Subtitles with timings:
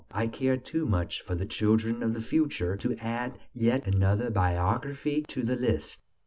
[0.09, 5.21] I care too much for the children of the future to add yet another biography
[5.29, 5.99] to the list."